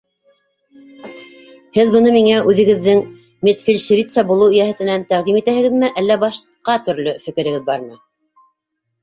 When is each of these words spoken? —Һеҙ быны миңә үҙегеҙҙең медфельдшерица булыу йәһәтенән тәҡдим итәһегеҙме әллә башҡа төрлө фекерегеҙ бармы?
—Һеҙ 1.77 1.91
быны 1.95 2.13
миңә 2.15 2.39
үҙегеҙҙең 2.53 3.03
медфельдшерица 3.49 4.25
булыу 4.33 4.57
йәһәтенән 4.57 5.05
тәҡдим 5.13 5.39
итәһегеҙме 5.43 5.93
әллә 6.03 6.19
башҡа 6.25 6.77
төрлө 6.91 7.17
фекерегеҙ 7.29 7.71
бармы? 7.71 8.03